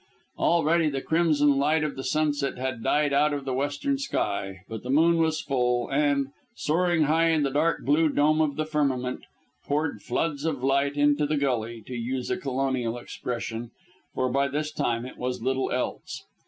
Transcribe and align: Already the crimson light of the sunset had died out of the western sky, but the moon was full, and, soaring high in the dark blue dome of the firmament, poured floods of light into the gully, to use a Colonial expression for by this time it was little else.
Already 0.39 0.89
the 0.89 1.03
crimson 1.03 1.59
light 1.59 1.83
of 1.83 1.95
the 1.95 2.03
sunset 2.03 2.57
had 2.57 2.81
died 2.81 3.13
out 3.13 3.33
of 3.35 3.45
the 3.45 3.53
western 3.53 3.99
sky, 3.99 4.61
but 4.67 4.81
the 4.81 4.89
moon 4.89 5.17
was 5.19 5.41
full, 5.41 5.91
and, 5.91 6.29
soaring 6.55 7.03
high 7.03 7.27
in 7.29 7.43
the 7.43 7.51
dark 7.51 7.85
blue 7.85 8.09
dome 8.09 8.41
of 8.41 8.55
the 8.55 8.65
firmament, 8.65 9.25
poured 9.63 10.01
floods 10.01 10.43
of 10.43 10.63
light 10.63 10.97
into 10.97 11.27
the 11.27 11.37
gully, 11.37 11.83
to 11.85 11.93
use 11.93 12.31
a 12.31 12.37
Colonial 12.37 12.97
expression 12.97 13.69
for 14.15 14.27
by 14.27 14.47
this 14.47 14.71
time 14.71 15.05
it 15.05 15.17
was 15.19 15.43
little 15.43 15.69
else. 15.69 16.23